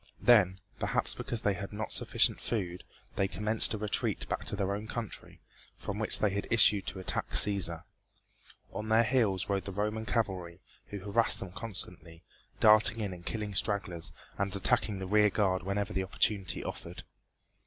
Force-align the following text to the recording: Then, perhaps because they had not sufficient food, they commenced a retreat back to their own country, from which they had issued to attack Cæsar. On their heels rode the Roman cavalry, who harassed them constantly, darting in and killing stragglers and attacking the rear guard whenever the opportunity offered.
Then, 0.23 0.59
perhaps 0.79 1.13
because 1.13 1.41
they 1.41 1.53
had 1.53 1.71
not 1.71 1.91
sufficient 1.91 2.41
food, 2.41 2.83
they 3.17 3.27
commenced 3.27 3.75
a 3.75 3.77
retreat 3.77 4.27
back 4.27 4.45
to 4.45 4.55
their 4.55 4.73
own 4.73 4.87
country, 4.87 5.41
from 5.77 5.99
which 5.99 6.17
they 6.17 6.31
had 6.31 6.47
issued 6.49 6.87
to 6.87 6.99
attack 6.99 7.29
Cæsar. 7.33 7.83
On 8.73 8.89
their 8.89 9.03
heels 9.03 9.47
rode 9.47 9.65
the 9.65 9.71
Roman 9.71 10.07
cavalry, 10.07 10.59
who 10.87 11.01
harassed 11.01 11.39
them 11.39 11.51
constantly, 11.51 12.23
darting 12.59 12.99
in 12.99 13.13
and 13.13 13.23
killing 13.23 13.53
stragglers 13.53 14.11
and 14.39 14.55
attacking 14.55 14.97
the 14.97 15.05
rear 15.05 15.29
guard 15.29 15.61
whenever 15.61 15.93
the 15.93 16.03
opportunity 16.03 16.63
offered. 16.63 17.03